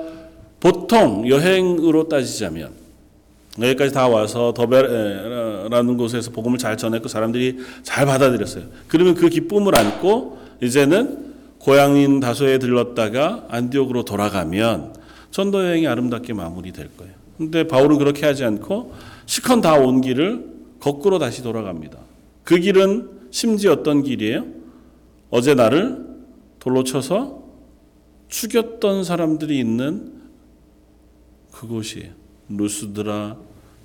[0.60, 2.81] 보통 여행으로 따지자면
[3.60, 8.64] 여기까지 다 와서 더베라는 곳에서 복음을 잘 전했고 사람들이 잘 받아들였어요.
[8.88, 14.96] 그러면 그 기쁨을 안고 이제는 고향인 다소에 들렀다가 안디옥으로 돌아가면
[15.32, 17.14] 전도 여행이 아름답게 마무리될 거예요.
[17.38, 18.94] 근데 바울은 그렇게 하지 않고
[19.26, 20.46] 시컨 다 온 길을
[20.80, 21.98] 거꾸로 다시 돌아갑니다.
[22.44, 24.46] 그 길은 심지어 어떤 길이에요?
[25.30, 26.06] 어제 나를
[26.60, 27.44] 돌로 쳐서
[28.30, 30.14] 죽였던 사람들이 있는
[31.52, 32.21] 그곳이에요.
[32.58, 33.38] 루스드라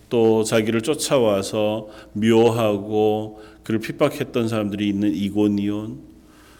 [0.09, 5.99] 또 자기를 쫓아와서 묘하고 그를 핍박했던 사람들이 있는 이고니온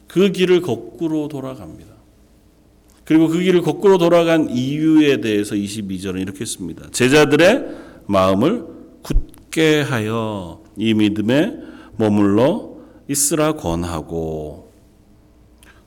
[0.09, 1.95] 그 길을 거꾸로 돌아갑니다.
[3.05, 6.89] 그리고 그 길을 거꾸로 돌아간 이유에 대해서 22절은 이렇게 씁니다.
[6.91, 7.65] 제자들의
[8.07, 8.67] 마음을
[9.03, 11.57] 굳게 하여 이 믿음에
[11.97, 12.77] 머물러
[13.09, 14.73] 있으라 권하고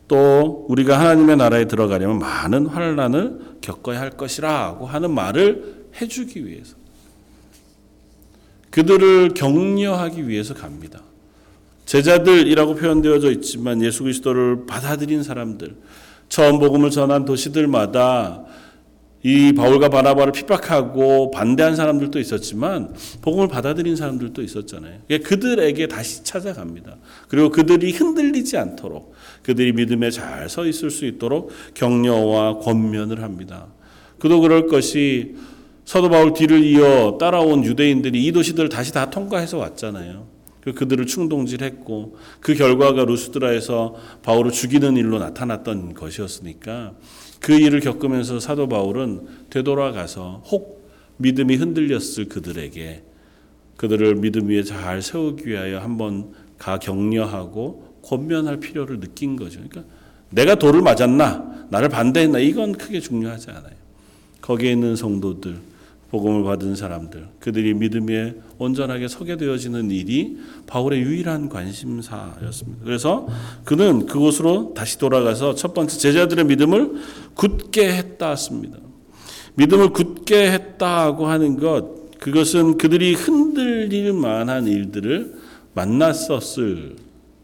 [0.07, 6.75] 또 우리가 하나님의 나라에 들어가려면 많은 환란을 겪어야 할 것이라고 하는 말을 해주기 위해서
[8.69, 11.01] 그들을 격려하기 위해서 갑니다.
[11.85, 15.75] 제자들이라고 표현되어져 있지만 예수 그리스도를 받아들인 사람들,
[16.29, 18.45] 처음 복음을 전한 도시들마다
[19.23, 24.99] 이 바울과 바나바를 핍박하고 반대한 사람들도 있었지만 복음을 받아들인 사람들도 있었잖아요.
[25.23, 26.97] 그들에게 다시 찾아갑니다.
[27.27, 33.67] 그리고 그들이 흔들리지 않도록 그들이 믿음에 잘 서 있을 수 있도록 격려와 권면을 합니다.
[34.19, 35.35] 그도 그럴 것이
[35.89, 40.27] 사도 바울 뒤를 이어 따라온 유대인들이 이 도시들을 다시 다 통과해서 왔잖아요.
[40.75, 46.93] 그들을 충동질했고 그 결과가 루스드라에서 바울을 죽이는 일로 나타났던 것이었으니까
[47.39, 53.01] 그 일을 겪으면서 사도 바울은 되돌아가서 혹 믿음이 흔들렸을 그들에게
[53.75, 59.59] 그들을 믿음 위에 잘 세우기 위하여 한번 가 격려하고 권면할 필요를 느낀 거죠.
[59.67, 59.91] 그러니까
[60.29, 63.73] 내가 돌을 맞았나 나를 반대했나 이건 크게 중요하지 않아요.
[64.39, 65.68] 거기에 있는 성도들
[66.11, 72.83] 복음을 받은 사람들 그들이 믿음 위에 온전하게 서게 되어지는 일이 바울의 유일한 관심사였습니다.
[72.83, 73.27] 그래서
[73.63, 76.93] 그는 그곳으로 다시 돌아가서 첫 번째 제자들의 믿음을
[77.35, 78.77] 굳게 했다 습니다.
[79.55, 85.35] 믿음을 굳게 했다고 하는 것 그것은 그들이 흔들릴 만한 일들을
[85.73, 86.95] 만났었을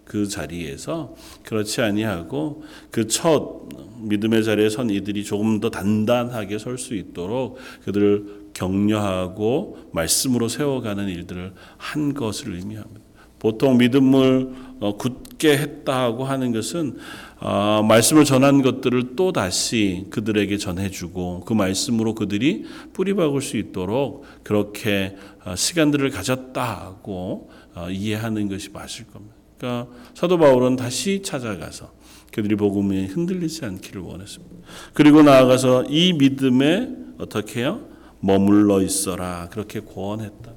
[0.05, 3.65] 그 자리에서 그렇지 아니하고 그 첫
[4.01, 11.53] 믿음의 자리에 선 이들이 조금 더 단단하게 설 수 있도록 그들을 격려하고 말씀으로 세워가는 일들을
[11.77, 13.05] 한 것을 의미합니다.
[13.37, 16.97] 보통 믿음을 어, 굳게 했다고 하는 것은
[17.39, 25.15] 어, 말씀을 전한 것들을 또 다시 그들에게 전해주고 그 말씀으로 그들이 뿌리박을 수 있도록 그렇게
[25.45, 27.51] 어, 시간들을 가졌다고
[27.91, 29.35] 이해하는 것이 맞을 겁니다.
[29.57, 31.91] 그러니까 사도 바울은 다시 찾아가서
[32.31, 34.55] 그들이 복음에 흔들리지 않기를 원했습니다.
[34.93, 37.94] 그리고 나아가서 이 믿음에 어떻게 해요?
[38.19, 39.49] 머물러 있어라.
[39.51, 40.51] 그렇게 권했다.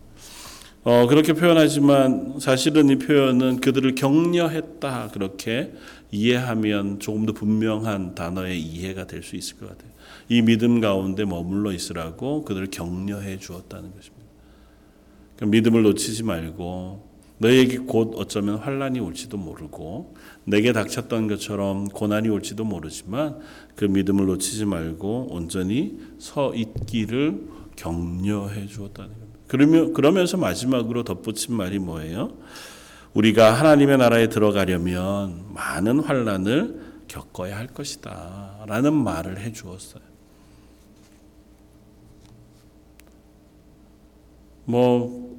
[0.84, 5.10] 어, 그렇게 표현하지만 사실은 이 표현은 그들을 격려했다.
[5.12, 5.72] 그렇게
[6.10, 9.90] 이해하면 조금 더 분명한 단어의 이해가 될 수 있을 것 같아요.
[10.30, 14.24] 이 믿음 가운데 머물러 있으라고 그들을 격려해 주었다는 것입니다.
[15.36, 17.06] 그러니까 믿음을 놓치지 말고
[17.38, 20.14] 너에게 곧 어쩌면 환란이 올지도 모르고
[20.48, 23.38] 내게 닥쳤던 것처럼 고난이 올지도 모르지만
[23.76, 29.38] 그 믿음을 놓치지 말고 온전히 서 있기를 격려해 주었다는 겁니다.
[29.46, 32.32] 그러면 그러면서 마지막으로 덧붙인 말이 뭐예요?
[33.12, 40.02] 우리가 하나님의 나라에 들어가려면 많은 환란을 겪어야 할 것이다라는 말을 해 주었어요.
[44.64, 45.36] 뭐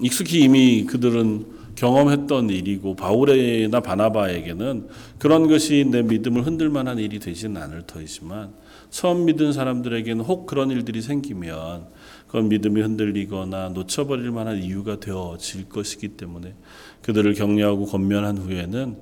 [0.00, 1.51] 익숙히 이미 그들은
[1.82, 4.86] 경험했던 일이고 바울이나 바나바에게는
[5.18, 8.52] 그런 것이 내 믿음을 흔들 만한 일이 되지는 않을 터이지만
[8.90, 11.88] 처음 믿은 사람들에게는 혹 그런 일들이 생기면
[12.28, 16.54] 그건 믿음이 흔들리거나 놓쳐버릴 만한 이유가 되어질 것이기 때문에
[17.02, 18.96] 그들을 격려하고 권면한 후에는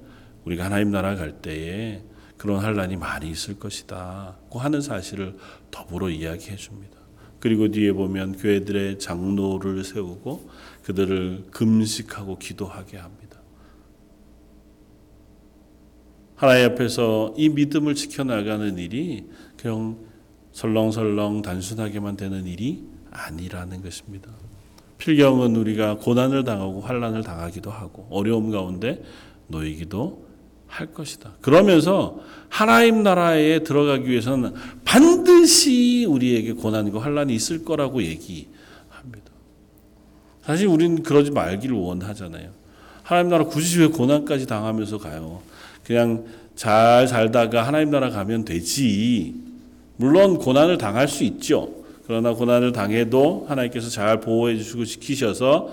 [0.47, 2.03] 우리가 하나님 나라 갈 때에
[2.39, 5.37] 그런 환란이 많이 있을 것이다고 하는 사실을
[5.71, 6.97] 더불어 이야기해 줍니다.
[7.41, 10.49] 그리고 뒤에 보면 교회들의 장로를 세우고
[10.83, 13.39] 그들을 금식하고 기도하게 합니다.
[16.37, 19.27] 하나님 앞에서 이 믿음을 지켜나가는 일이
[19.59, 19.99] 그냥
[20.53, 24.31] 설렁설렁 단순하게만 되는 일이 아니라는 것입니다.
[24.97, 29.03] 필경은 우리가 고난을 당하고 환란을 당하기도 하고 어려움 가운데
[29.49, 30.31] 놓이기도
[30.67, 31.35] 할 것이다.
[31.41, 38.60] 그러면서 하나님 나라에 들어가기 위해서는 반드시 우리에게 고난과 환란이 있을 거라고 얘기합니다.
[40.43, 42.51] 사실 우리는 그러지 말기를 원하잖아요.
[43.03, 45.43] 하나님 나라 굳이 왜 고난까지 당하면서 가요?
[45.85, 46.25] 그냥
[46.55, 49.35] 잘 살다가 하나님 나라 가면 되지.
[49.97, 51.81] 물론 고난을 당할 수 있죠.
[52.07, 55.71] 그러나 고난을 당해도 하나님께서 잘 보호해 주시고 지키셔서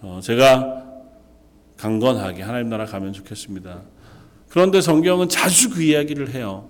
[0.00, 0.84] 어, 제가
[1.76, 3.82] 강건하게 하나님 나라 가면 좋겠습니다.
[4.48, 6.68] 그런데 성경은 자주 그 이야기를 해요.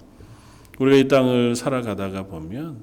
[0.79, 2.79] 우리가 이 땅을 살아가다가 보면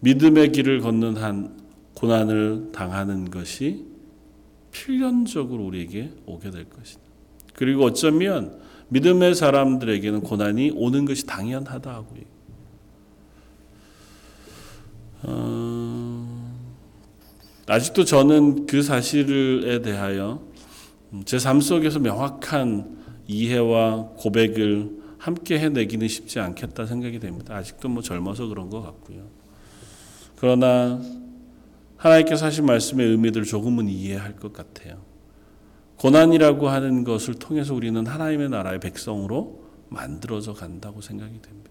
[0.00, 1.56] 믿음의 길을 걷는 한
[1.94, 3.84] 고난을 당하는 것이
[4.70, 7.00] 필연적으로 우리에게 오게 될 것이다.
[7.54, 12.38] 그리고 어쩌면 믿음의 사람들에게는 고난이 오는 것이 당연하다고.
[15.24, 16.54] 어,
[17.66, 20.42] 아직도 저는 그 사실에 대하여
[21.24, 27.56] 제 삶 속에서 명확한 이해와 고백을 함께 해내기는 쉽지 않겠다 생각이 됩니다.
[27.56, 29.26] 아직도 뭐 젊어서 그런 것 같고요.
[30.36, 31.00] 그러나
[31.98, 35.02] 하나님께서 하신 말씀의 의미를 조금은 이해할 것 같아요.
[35.96, 41.70] 고난이라고 하는 것을 통해서 우리는 하나님의 나라의 백성으로 만들어져 간다고 생각이 됩니다.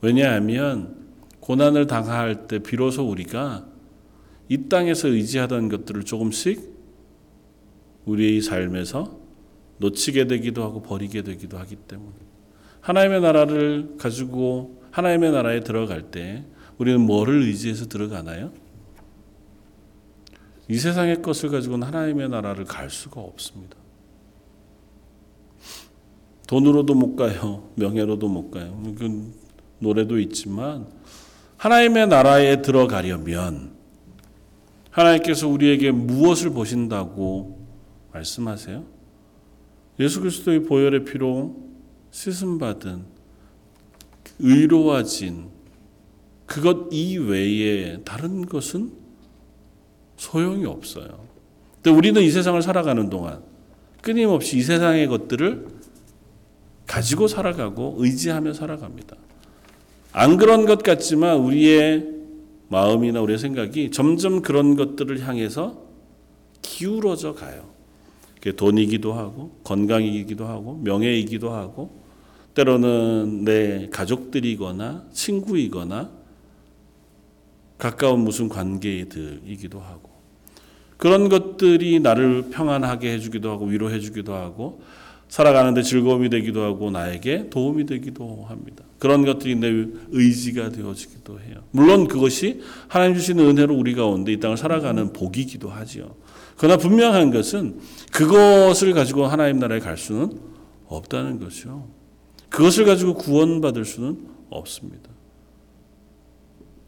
[0.00, 0.96] 왜냐하면
[1.40, 3.66] 고난을 당할 때 비로소 우리가
[4.48, 6.72] 이 땅에서 의지하던 것들을 조금씩
[8.04, 9.18] 우리의 삶에서
[9.78, 12.12] 놓치게 되기도 하고 버리게 되기도 하기 때문에
[12.80, 16.44] 하나님의 나라를 가지고 하나님의 나라에 들어갈 때
[16.78, 18.52] 우리는 뭐를 의지해서 들어가나요?
[20.68, 23.76] 이 세상의 것을 가지고는 하나님의 나라를 갈 수가 없습니다.
[26.46, 27.70] 돈으로도 못 가요.
[27.76, 28.80] 명예로도 못 가요.
[28.98, 29.32] 그
[29.78, 30.86] 노래도 있지만
[31.56, 33.72] 하나님의 나라에 들어가려면
[34.90, 37.66] 하나님께서 우리에게 무엇을 보신다고
[38.12, 38.84] 말씀하세요?
[40.00, 41.56] 예수 그리스도의 보혈의 피로
[42.10, 43.04] 씻음 받은
[44.38, 45.48] 의로워진
[46.52, 48.92] 그것 이외에 다른 것은
[50.18, 51.26] 소용이 없어요.
[51.76, 53.40] 근데 우리는 이 세상을 살아가는 동안
[54.02, 55.66] 끊임없이 이 세상의 것들을
[56.86, 59.16] 가지고 살아가고 의지하며 살아갑니다.
[60.12, 62.06] 안 그런 것 같지만 우리의
[62.68, 65.82] 마음이나 우리의 생각이 점점 그런 것들을 향해서
[66.60, 67.70] 기울어져 가요.
[68.34, 72.02] 그게 돈이기도 하고 건강이기도 하고 명예이기도 하고
[72.52, 76.21] 때로는 내 가족들이거나 친구이거나
[77.82, 80.10] 가까운 무슨 관계들이기도 하고
[80.98, 84.82] 그런 것들이 나를 평안하게 해주기도 하고 위로해주기도 하고
[85.28, 88.84] 살아가는데 즐거움이 되기도 하고 나에게 도움이 되기도 합니다.
[89.00, 91.56] 그런 것들이 내 의지가 되어지기도 해요.
[91.72, 96.14] 물론 그것이 하나님 주시는 은혜로 우리 가운데 이 땅을 살아가는 복이기도 하지요.
[96.56, 97.80] 그러나 분명한 것은
[98.12, 100.38] 그것을 가지고 하나님 나라에 갈 수는
[100.86, 101.88] 없다는 거죠.
[102.48, 105.10] 그것을 가지고 구원받을 수는 없습니다.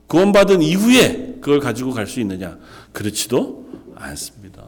[0.07, 2.59] 구원받은 이후에 그걸 가지고 갈 수 있느냐?
[2.93, 4.65] 그렇지도 않습니다.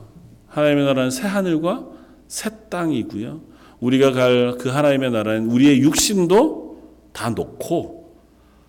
[0.48, 1.86] 하나님의 나라는 새 하늘과
[2.28, 3.40] 새 땅이고요.
[3.80, 8.14] 우리가 갈 그 하나님의 나라는 우리의 육신도 다 놓고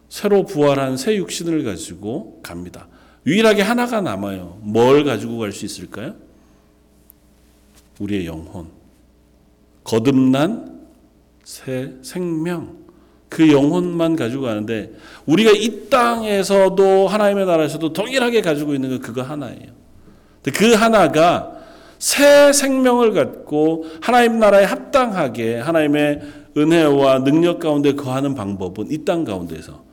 [0.09, 2.87] 새로 부활한 새 육신을 가지고 갑니다.
[3.25, 4.59] 유일하게 하나가 남아요.
[4.61, 6.15] 뭘 가지고 갈 수 있을까요?
[7.99, 8.67] 우리의 영혼.
[9.83, 10.87] 거듭난
[11.43, 12.86] 새 생명.
[13.29, 14.91] 그 영혼만 가지고 가는데
[15.25, 19.75] 우리가 이 땅에서도 하나님의 나라에서도 동일하게 가지고 있는 건 그거 하나예요.
[20.53, 21.53] 그 하나가
[21.99, 26.21] 새 생명을 갖고 하나님 나라에 합당하게 하나님의
[26.55, 29.83] 은혜와 능력 가운데 거하는 방법은 이 땅 가운데서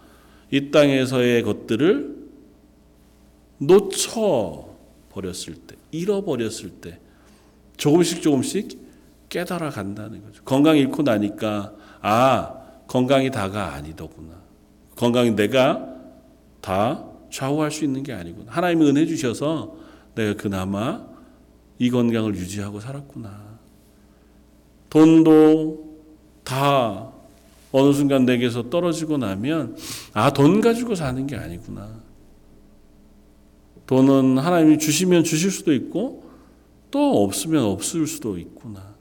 [0.51, 2.15] 이 땅에서의 것들을
[3.59, 4.69] 놓쳐
[5.11, 6.99] 버렸을 때, 잃어버렸을 때
[7.77, 8.79] 조금씩 조금씩
[9.29, 10.43] 깨달아 간다는 거죠.
[10.45, 12.64] 건강 잃고 나니까 아
[12.95, 14.35] 건강이 다가 아니더구나.
[14.95, 15.85] 건강이 내가
[16.61, 18.53] 다 좌우할 수 있는 게 아니구나.
[18.53, 19.75] 하나님이 은혜 주셔서
[20.15, 21.05] 내가 그나마
[21.81, 23.59] 이 건강을 유지하고 살았구나.
[24.91, 25.99] 돈도
[26.45, 27.11] 다
[27.73, 29.77] 어느 순간 내게서 떨어지고 나면
[30.13, 31.89] 아, 돈 가지고 사는 게 아니구나.
[33.89, 36.31] 돈은 하나님이 주시면 주실 수도 있고
[36.93, 38.95] 또 없으면 없을 수도 있구나.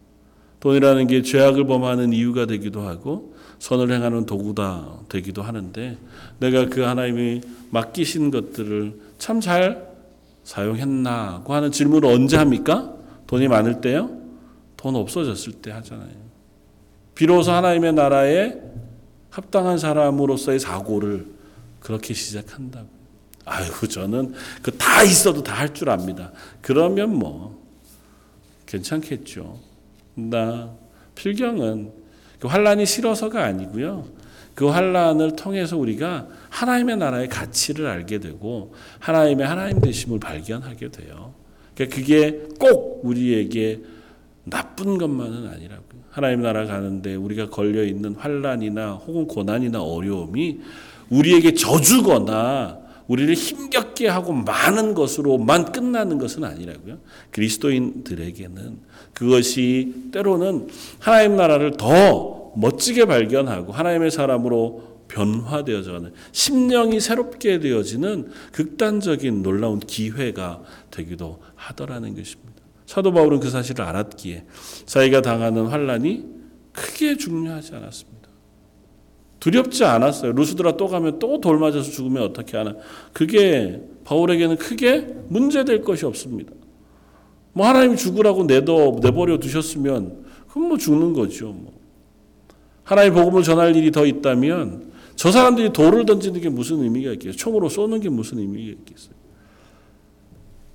[0.62, 3.33] 돈이라는 게 죄악을 범하는 이유가 되기도 하고
[3.64, 5.98] 선을 행하는 도구다 되기도 하는데
[6.40, 7.40] 내가 그 하나님이
[7.70, 9.88] 맡기신 것들을 참 잘
[10.44, 12.94] 사용했나고 하는 질문을 언제 합니까?
[13.26, 14.10] 돈이 많을 때요?
[14.76, 16.12] 돈 없어졌을 때 하잖아요.
[17.16, 18.56] 비로소 하나님의 나라에
[19.30, 21.26] 합당한 사람으로서의 사고를
[21.80, 22.88] 그렇게 시작한다고.
[23.46, 26.34] 아유, 저는 그 다 있어도 다 할 줄 압니다.
[26.62, 27.64] 그러면 뭐
[28.66, 29.58] 괜찮겠죠.
[30.16, 30.70] 나
[31.16, 32.03] 필경은
[32.44, 34.04] 그 환란이 싫어서가 아니고요.
[34.54, 41.34] 그 환란을 통해서 우리가 하나님의 나라의 가치를 알게 되고 하나님의 하나님 되심을 발견하게 돼요.
[41.74, 43.80] 그러니까 그게 꼭 우리에게
[44.44, 46.02] 나쁜 것만은 아니라고요.
[46.10, 50.60] 하나님 나라 가는데 우리가 걸려 있는 환란이나 혹은 고난이나 어려움이
[51.12, 52.78] 우리에게 저주거나
[53.08, 57.00] 우리를 힘겹게 하고 많은 것으로만 끝나는 것은 아니라고요.
[57.32, 58.80] 그리스도인들에게는
[59.14, 60.68] 그것이 때로는
[61.00, 71.40] 하나님 나라를 더 멋지게 발견하고 하나님의 사람으로 변화되어져가는 심령이 새롭게 되어지는 극단적인 놀라운 기회가 되기도
[71.56, 72.54] 하더라는 것입니다.
[72.86, 74.46] 사도 바울은 그 사실을 알았기에
[74.86, 76.26] 자기가 당하는 환란이
[76.72, 78.23] 크게 중요하지 않았습니다.
[79.44, 80.32] 두렵지 않았어요.
[80.32, 82.76] 루스드라 또 가면 또 돌 맞아서 죽으면 어떻게 하나.
[83.12, 86.54] 그게 바울에게는 크게 문제될 것이 없습니다.
[87.52, 91.48] 뭐 하나님이 죽으라고 내도 내버려 두셨으면 그건 뭐 죽는 거죠.
[91.48, 91.74] 뭐.
[92.84, 97.36] 하나님 복음을 전할 일이 더 있다면 저 사람들이 돌을 던지는 게 무슨 의미가 있겠어요?
[97.36, 99.14] 총으로 쏘는 게 무슨 의미가 있겠어요?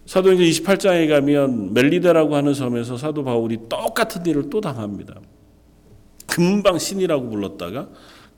[0.05, 5.14] 사도행전 28장에 가면 멜리데라고 하는 섬에서 사도 바울이 똑같은 일을 또 당합니다.
[6.27, 7.89] 금방 신이라고 불렀다가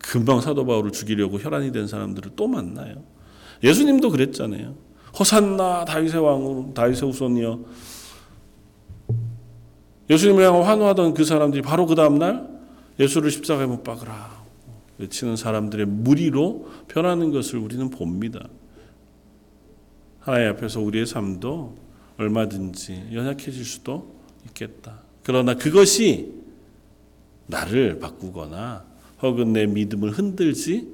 [0.01, 3.03] 금방 사도 바울을 죽이려고 혈안이 된 사람들을 또 만나요.
[3.62, 4.74] 예수님도 그랬잖아요.
[5.18, 7.61] 호산나 다윗의 왕으로 다윗의 후손이여.
[10.09, 12.48] 예수님을 향하고 환호하던 그 사람들이 바로 그 다음 날
[12.98, 14.40] 예수를 십자가에 못 박으라
[14.98, 18.48] 외치는 사람들의 무리로 변하는 것을 우리는 봅니다.
[20.18, 21.76] 하나님 앞에서 우리의 삶도
[22.18, 24.14] 얼마든지 연약해질 수도
[24.46, 25.01] 있겠다.
[25.22, 26.34] 그러나 그것이
[27.46, 28.84] 나를 바꾸거나
[29.23, 30.89] 혹은 내 믿음을 흔들지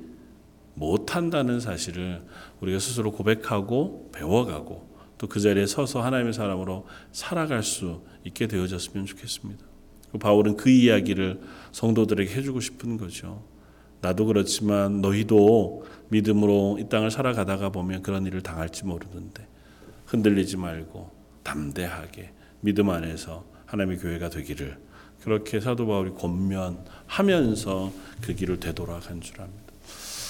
[0.75, 2.23] 못한다는 사실을
[2.61, 9.65] 우리가 스스로 고백하고 배워가고 또 그 자리에 서서 하나님의 사람으로 살아갈 수 있게 되어졌으면 좋겠습니다.
[10.21, 11.41] 바울은 그 이야기를
[11.73, 13.43] 성도들에게 해주고 싶은 거죠.
[14.01, 19.47] 나도 그렇지만 너희도 믿음으로 이 땅을 살아가다가 보면 그런 일을 당할지 모르는데
[20.07, 21.11] 흔들리지 말고
[21.43, 24.79] 담대하게 믿음 안에서 하나님의 교회가 되기를
[25.27, 29.73] 그렇게 사도 바울이 권면하면서 그 길을 되돌아간 줄 압니다.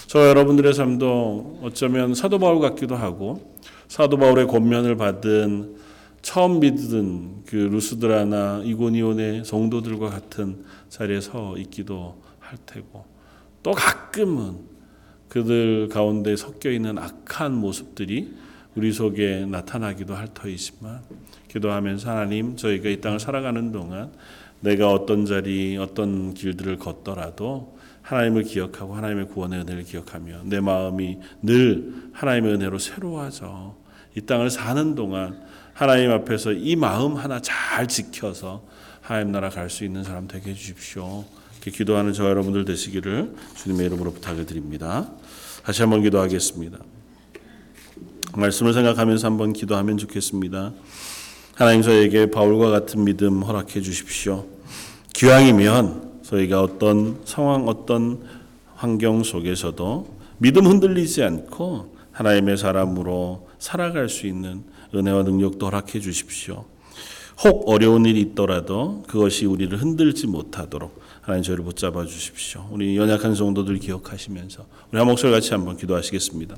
[0.07, 5.77] 저 여러분들의 삶도 어쩌면 사도 바울 같기도 하고 사도 바울의 권면을 받은
[6.23, 13.05] 처음 믿은 그 루스드라나 이고니온의 성도들과 같은 자리에 서 있기도 할 테고
[13.63, 14.61] 또 가끔은
[15.29, 18.35] 그들 가운데 섞여 있는 악한 모습들이
[18.75, 21.03] 우리 속에 나타나기도 할 터이지만
[21.49, 24.13] 기도하면서 하나님 저희가 이 땅을 살아가는 동안
[24.67, 32.11] 내가 어떤 자리 어떤 길들을 걷더라도 하나님을 기억하고 하나님의 구원의 은혜를 기억하며 내 마음이 늘
[32.12, 33.77] 하나님의 은혜로 새로워져
[34.17, 35.41] 이 땅을 사는 동안
[35.73, 38.64] 하나님 앞에서 이 마음 하나 잘 지켜서
[39.01, 41.25] 하나님 나라 갈 수 있는 사람 되게 해주십시오.
[41.61, 45.11] 기도하는 저 여러분들 되시기를 주님의 이름으로 부탁을 드립니다.
[45.64, 46.79] 다시 한번 기도하겠습니다.
[48.35, 50.73] 말씀을 생각하면서 한번 기도하면 좋겠습니다.
[51.55, 54.56] 하나님 저에게 바울과 같은 믿음 허락해 주십시오.
[55.17, 58.21] 기왕이면 저희가 어떤 상황, 어떤
[58.75, 60.07] 환경 속에서도
[60.37, 64.62] 믿음 흔들리지 않고 하나님의 사람으로 살아갈 수 있는
[64.95, 66.67] 은혜와 능력도 허락해 주십시오.
[67.43, 72.69] 혹 어려운 일이 있더라도 그것이 우리를 흔들지 못하도록 하나님 저희를 붙잡아 주십시오.
[72.71, 76.57] 우리 연약한 성도들 기억하시면서 우리 한 목소리 같이 한번 기도하시겠습니다.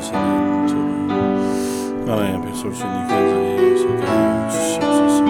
[0.00, 5.24] 하나님 저를 하나님 앞에 설 수 있는 귀한 자리에 서게 주시옵소서.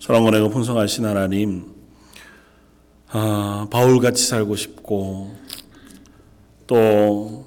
[0.00, 1.74] 사랑과 내가 풍성하신 하나님
[3.08, 5.34] 아, 바울같이 살고 싶고
[6.66, 7.46] 또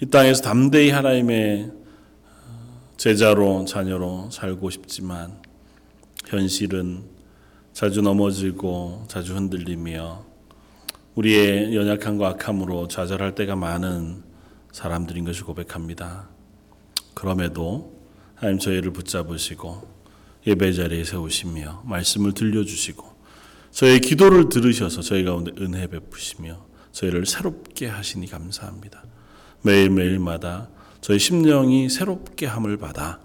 [0.00, 1.72] 이 땅에서 담대히 하나님의
[2.96, 5.42] 제자로 자녀로 살고 싶지만
[6.28, 7.02] 현실은
[7.72, 10.24] 자주 넘어지고 자주 흔들리며
[11.18, 14.22] 우리의 연약함과 악함으로 좌절할 때가 많은
[14.70, 16.28] 사람들인 것을 고백합니다.
[17.12, 17.98] 그럼에도
[18.36, 19.82] 하나님 저희를 붙잡으시고
[20.46, 23.04] 예배 자리에 세우시며 말씀을 들려주시고
[23.72, 29.02] 저희의 기도를 들으셔서 저희 가운데 은혜 베푸시며 저희를 새롭게 하시니 감사합니다.
[29.62, 30.68] 매일매일마다
[31.00, 33.18] 저희 심령이 새롭게 함을 받아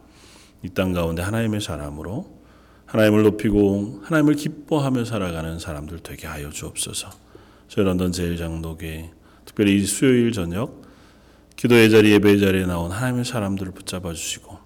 [0.63, 2.41] 이 땅 가운데 하나님의 사람으로
[2.87, 7.22] 하나님을 높이고 하나님을 기뻐하며 살아가는 사람들 되게 하여 주옵소서.
[7.73, 9.09] 저희 런던 제일장독에
[9.45, 10.83] 특별히 이 수요일 저녁
[11.55, 14.59] 기도의 자리 예배의 자리에 나온 하나님의 사람들을 붙잡아 주시고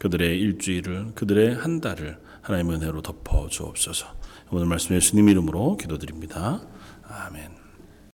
[0.00, 4.08] 그들의 일주일을 그들의 한 달을 하나님의 은혜로 덮어 주옵소서.
[4.50, 6.60] 오늘 말씀 예수님 이름으로 기도드립니다.
[7.04, 7.57] 아멘.